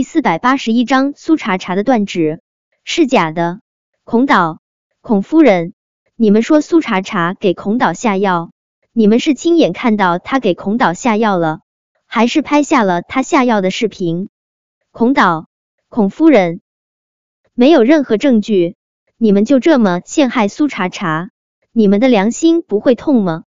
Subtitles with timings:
[0.00, 2.40] 第四百八十一章苏茶茶的断指
[2.84, 3.60] 是假的。
[4.02, 4.62] 孔导，
[5.02, 5.74] 孔夫人，
[6.16, 8.50] 你们说苏茶茶给孔导下药，
[8.94, 11.60] 你们是亲眼看到他给孔导下药了，
[12.06, 14.30] 还是拍下了他下药的视频？
[14.90, 15.50] 孔导，
[15.90, 16.62] 孔夫人，
[17.52, 18.76] 没有任何证据，
[19.18, 21.28] 你们就这么陷害苏茶茶，
[21.72, 23.44] 你们的良心不会痛吗？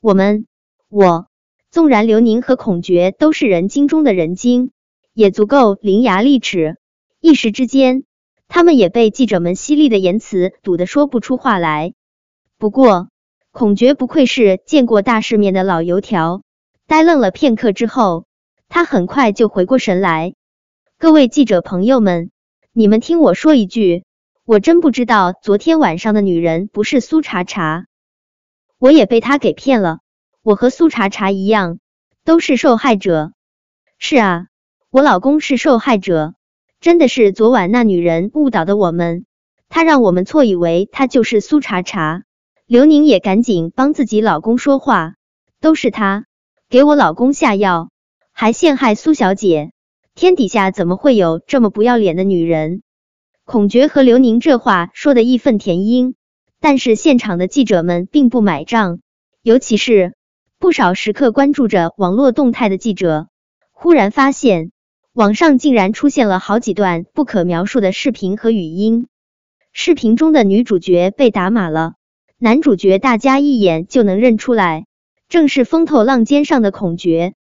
[0.00, 0.48] 我们，
[0.88, 1.28] 我，
[1.70, 4.72] 纵然刘宁和孔觉都是人精中的人精。
[5.14, 6.76] 也足够伶牙俐齿，
[7.20, 8.02] 一时之间，
[8.48, 11.94] 他们也被记者们犀利的言辞堵得说不出话来。
[12.58, 13.08] 不过，
[13.52, 16.42] 孔觉不愧是见过大世面的老油条，
[16.88, 18.26] 呆愣了片刻之后，
[18.68, 20.34] 他很快就回过神来。
[20.98, 22.32] 各位记者朋友们，
[22.72, 24.02] 你们听我说一句，
[24.44, 27.86] 我真不知道昨天晚上的女人不是苏茶茶，
[28.78, 30.00] 我也被她给骗了。
[30.42, 31.78] 我和苏茶茶一样，
[32.24, 33.32] 都是受害者。
[34.00, 34.48] 是啊。
[34.94, 36.34] 我老公是受害者，
[36.78, 39.26] 真的是昨晚那女人误导的我们，
[39.68, 42.22] 她让我们错以为她就是苏茶茶。
[42.64, 45.14] 刘宁也赶紧帮自己老公说话，
[45.60, 46.26] 都是她
[46.68, 47.90] 给我老公下药，
[48.30, 49.72] 还陷害苏小姐。
[50.14, 52.82] 天底下怎么会有这么不要脸的女人？
[53.44, 56.14] 孔觉和刘宁这话说的义愤填膺，
[56.60, 59.00] 但是现场的记者们并不买账，
[59.42, 60.14] 尤其是
[60.60, 63.26] 不少时刻关注着网络动态的记者，
[63.72, 64.70] 忽然发现。
[65.14, 69.06] 网上竟然出现了好几段不可描述的视频和语音。
[69.72, 71.94] 视频中的女主角被打码了，
[72.36, 74.86] 男主角大家一眼就能认出来，
[75.28, 77.34] 正是风头浪尖上的孔觉。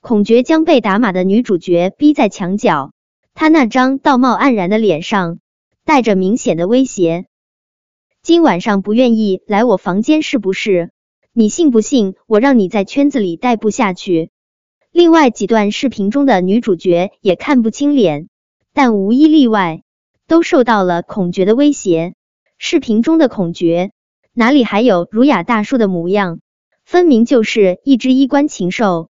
[0.00, 2.92] 孔觉将被打码的女主角逼在墙角，
[3.34, 5.40] 他那张道貌岸然的脸上
[5.84, 7.26] 带着明显的威胁
[8.22, 10.92] ：“今晚上不愿意来我房间是不是？
[11.32, 14.30] 你信不信我让你在圈子里待不下去？”
[14.90, 18.28] 另外几段视频中的女主角也看不清脸，
[18.72, 19.82] 但无一例外
[20.26, 22.14] 都受到了孔觉的威胁。
[22.56, 23.92] 视频中的孔觉
[24.32, 26.40] 哪里还有儒雅大叔的模样，
[26.84, 29.10] 分明就是一只衣冠禽兽。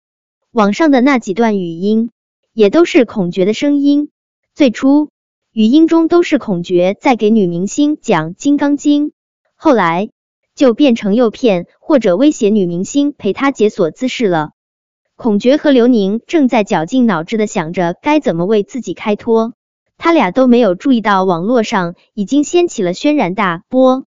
[0.51, 2.11] 网上的那几段语音
[2.53, 4.11] 也都是孔觉的声音，
[4.55, 5.11] 最初
[5.53, 9.09] 语音中都是孔觉在给女明星讲《金刚经》，
[9.55, 10.11] 后来
[10.57, 14.51] 就变成诱骗或者威胁女明星陪他解锁姿势了。
[15.23, 19.53] 孔觉和刘宁正在绞尽脑汁的想着该怎么为自己开脱，
[19.99, 24.07] 他俩都没有注意到网络上已经掀起了轩然大波。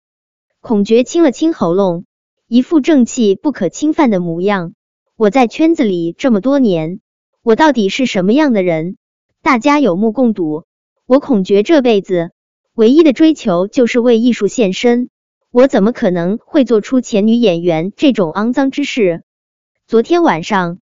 [0.59, 2.05] 孔觉清了清喉咙，
[2.47, 4.73] 一副正气不可侵犯的模样。
[5.15, 6.99] 我在圈子里这么多年，
[7.43, 8.97] 我到底是什么样的人？
[9.43, 10.63] 大家有目共睹。
[11.05, 12.31] 我孔觉这辈子
[12.73, 15.11] 唯一的追求就是为艺术献身，
[15.51, 19.21] 我怎么可能会做出前女演员这种肮脏之事？
[19.85, 20.79] 昨天晚上。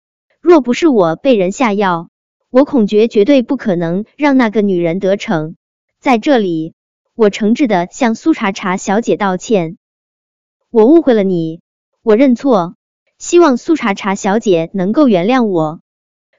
[0.52, 2.10] 若不是我被人下药，
[2.50, 5.56] 我孔觉绝对不可能让那个女人得逞。
[6.02, 6.74] 在这里，
[7.16, 9.78] 我诚挚的向苏茶茶小姐道歉，
[10.70, 11.62] 我误会了你，
[12.04, 12.76] 我认错，
[13.18, 15.80] 希望苏茶茶小姐能够原谅我。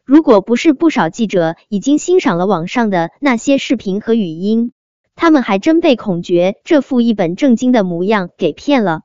[0.05, 4.73] 如果不是不少记者已经欣赏了网上的那些视频和语音，
[5.15, 9.05] 他们还真被孔觉这副一本正经的模样给骗了。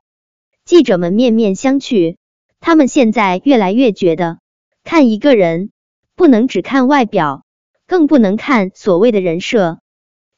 [0.66, 2.16] 记者们面面相觑，
[2.60, 4.40] 他们现在越来越觉得。
[4.90, 5.70] 看一个人，
[6.16, 7.44] 不能只看外表，
[7.86, 9.80] 更不能看所谓的人设。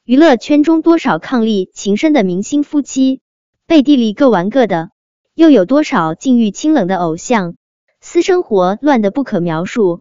[0.05, 3.21] 娱乐圈中多少伉俪情深的明星夫妻，
[3.69, 4.89] 背地里各玩各的；
[5.37, 7.55] 又有多少境遇清冷的偶像，
[8.01, 10.01] 私生活乱得不可描述。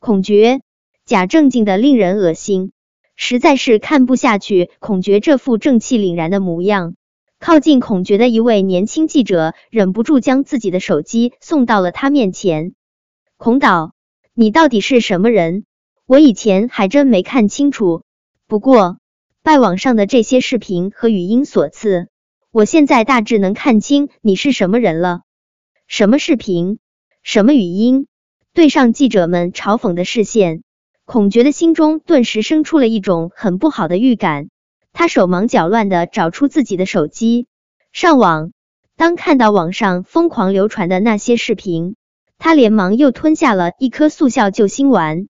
[0.00, 0.62] 孔觉
[1.04, 2.72] 假正经的令人恶心，
[3.14, 4.68] 实在是看不下去。
[4.80, 6.96] 孔觉这副正气凛然的模样，
[7.38, 12.74] 靠近孔觉的一位年轻记者忍不住将自己的手机送到了他面前。
[13.38, 13.92] 孔导，
[14.32, 15.66] 你到底是什么人？
[16.06, 18.02] 我以前还真没看清楚。
[18.46, 18.96] 不过
[19.42, 22.08] 拜网上的这些视频和语音所赐，
[22.50, 25.20] 我现在大致能看清你是什么人了。
[25.86, 26.78] 什么视频？
[27.22, 28.06] 什么语音？
[28.54, 30.62] 对上记者们嘲讽的视线，
[31.04, 34.48] 孔觉的心中顿时生出了一种很不好的预感。
[34.94, 37.48] 他手忙脚乱的找出自己的手机，
[37.92, 38.52] 上网。
[38.96, 41.96] 当看到网上疯狂流传的那些视频。
[42.38, 45.28] 他连忙又吞下了一颗速效救心丸，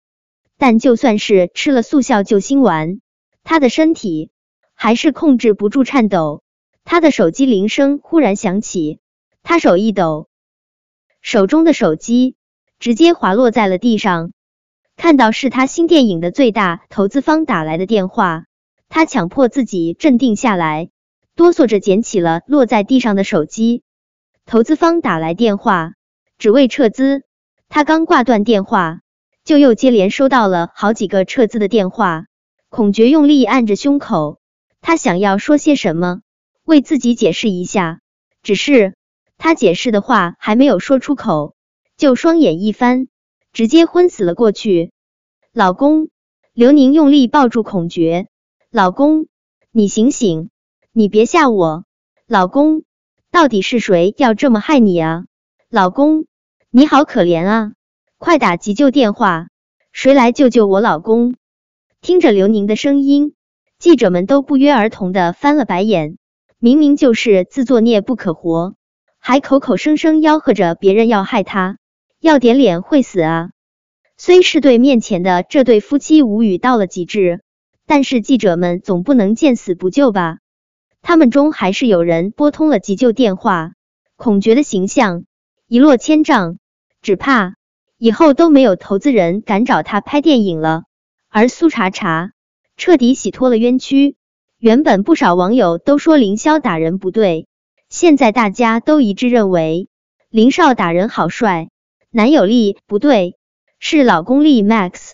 [0.57, 3.01] 但就算是吃了速效救心丸，
[3.43, 4.31] 他的身体
[4.73, 6.43] 还是控制不住颤抖。
[6.83, 8.99] 他的手机铃声忽然响起，
[9.43, 10.29] 他手一抖，
[11.21, 12.35] 手中的手机
[12.79, 14.31] 直接滑落在了地上。
[14.95, 18.45] 看到是他新电影的最大投资方打来的电话，
[18.89, 20.89] 他强迫自己镇定下来，
[21.35, 23.83] 哆嗦着捡起了落在地上的手机。
[24.45, 25.93] 投资方打来电话。
[26.41, 27.21] 只为撤资，
[27.69, 29.01] 他刚挂断电话，
[29.43, 32.25] 就又接连收到了好几个撤资的电话。
[32.67, 34.39] 孔觉用力按着胸口，
[34.81, 36.21] 他想要说些什么，
[36.63, 38.01] 为自己解释一下，
[38.41, 38.95] 只是
[39.37, 41.53] 他解释的话还没有说出口，
[41.95, 43.07] 就双眼一翻，
[43.53, 44.91] 直接昏死了过去。
[45.53, 46.09] 老公，
[46.53, 48.29] 刘宁用力抱住孔觉，
[48.71, 49.27] 老公，
[49.71, 50.49] 你醒醒，
[50.91, 51.85] 你别吓我，
[52.25, 52.81] 老公，
[53.29, 55.25] 到底是谁要这么害你啊？
[55.69, 56.25] 老公，
[56.73, 57.73] 你好可怜啊，
[58.17, 59.49] 快打急救电话，
[59.91, 61.35] 谁来救救我老公？
[61.99, 63.33] 听着刘宁的声音，
[63.77, 66.15] 记者们都不约而同的翻了白眼。
[66.59, 68.75] 明明就是自作孽不可活，
[69.19, 71.77] 还口口声声吆喝着别人要害他，
[72.21, 73.49] 要点脸会死啊！
[74.15, 77.41] 虽是对面前的这对夫妻无语到了极致，
[77.85, 80.37] 但是记者们总不能见死不救吧？
[81.01, 83.73] 他们中还是有人拨通了急救电话。
[84.15, 85.25] 孔觉的形象
[85.67, 86.59] 一落千丈，
[87.01, 87.55] 只怕
[87.97, 90.83] 以后都没有投资人敢找他拍电影了。
[91.29, 92.31] 而苏茶茶
[92.77, 94.15] 彻底洗脱了冤屈。
[94.57, 97.47] 原本不少网友都说凌霄打人不对，
[97.89, 99.87] 现在大家都一致认为
[100.29, 101.69] 林少打人好帅，
[102.11, 103.37] 男友力不对，
[103.79, 105.13] 是老公力 max。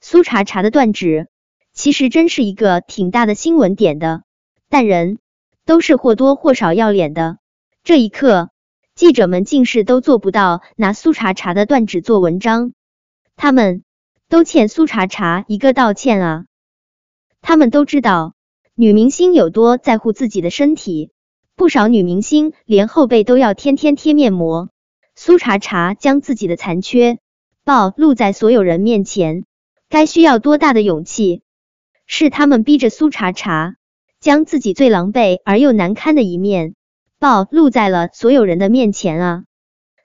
[0.00, 1.28] 苏茶茶的断指
[1.74, 4.22] 其实真是一个挺大的新闻点的，
[4.70, 5.18] 但人
[5.66, 7.36] 都是或多或少要脸的。
[7.84, 8.48] 这一刻，
[9.00, 12.74] 记者们竟是都做不到拿苏茶茶的断指做文章，
[13.34, 13.82] 他们。
[14.28, 16.44] 都欠苏茶茶一个道歉啊！
[17.40, 18.34] 他们都知道
[18.74, 21.12] 女明星有多在乎自己的身体，
[21.56, 24.68] 不少女明星连后背都要天天贴面膜。
[25.16, 27.18] 苏茶茶将自己的残缺
[27.64, 29.46] 暴露在所有人面前，
[29.88, 31.40] 该需要多大的勇气？
[32.04, 33.76] 是他们逼着苏茶茶
[34.20, 36.74] 将自己最狼狈而又难堪的一面
[37.20, 39.44] 暴露在了所有人的面前啊！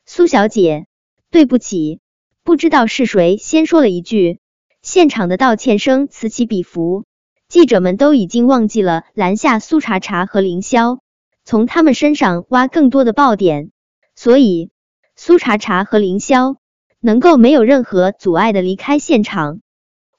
[0.06, 0.85] 苏小姐，
[1.31, 2.01] 对不起。
[2.44, 4.39] 不知道是谁先说了一句，
[4.81, 7.06] 现场的道歉声此起彼伏，
[7.47, 11.00] 记者们都已经忘记了拦下苏茶茶和凌霄，
[11.45, 13.71] 从他们身上挖更多的爆点，
[14.13, 14.71] 所以
[15.15, 16.57] 苏茶茶和凌霄
[17.00, 19.61] 能够没有任何阻碍的离开现场。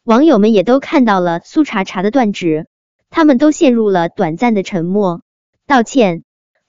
[0.03, 2.67] 网友们也都看到了苏茶茶的断指，
[3.11, 5.21] 他们都陷入了短暂的沉默，
[5.67, 6.25] 道歉、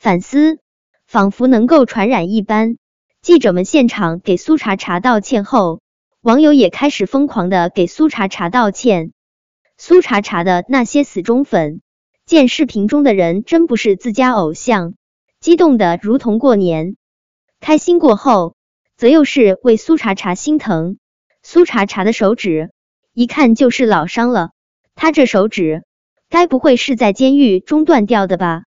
[0.07, 0.59] 反思，
[1.06, 2.77] 仿佛能够传染一般。
[3.21, 5.81] 记者们现场给苏茶茶道歉后，
[6.21, 9.12] 网友也开始疯狂的给苏茶茶道歉。
[9.77, 11.81] 苏茶茶的那些死忠粉
[12.25, 14.94] 见视频中的人真不是自家偶像，
[15.42, 16.95] 激动的如同过年。
[17.59, 18.56] 开心过后，
[18.95, 20.98] 则又是为苏茶茶心疼。
[21.44, 22.71] 苏茶茶的手指
[23.12, 24.51] 一看就是老伤了，
[24.95, 25.83] 他这手指
[26.30, 28.63] 该不会是在监狱中断掉的吧？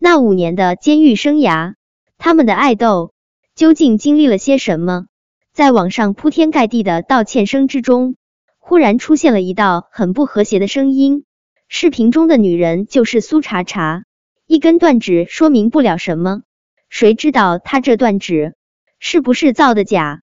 [0.00, 1.74] 那五年的监狱生涯，
[2.18, 3.12] 他们的爱豆。
[3.56, 5.06] 究竟经历了些什么？
[5.52, 8.14] 在网上铺天盖地的道歉声之中，
[8.58, 11.24] 忽然出现了一道很不和谐的声音。
[11.66, 14.04] 视频中的女人就是苏茶茶，
[14.46, 16.42] 一根断指说明不了什么，
[16.88, 18.54] 谁知道她这断指
[19.00, 20.22] 是不是造的假？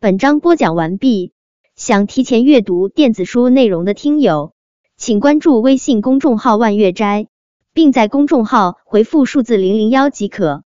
[0.00, 1.34] 本章播讲完毕。
[1.76, 4.54] 想提前阅读电子书内容的听友，
[4.96, 7.28] 请关注微信公众号万月斋，
[7.72, 10.64] 并在公众号回复数字零零幺即可。